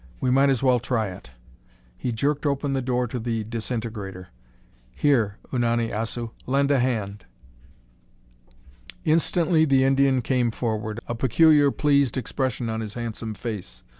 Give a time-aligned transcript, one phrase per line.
[0.19, 1.29] "We might as well try it."
[1.95, 4.29] He jerked open the door to the disintegrator.
[4.95, 6.31] "Here, Unani Assu!
[6.47, 7.25] Lend a hand!"
[9.05, 13.83] Instantly the Indian came forward, a peculiar, pleased expression on his handsome face.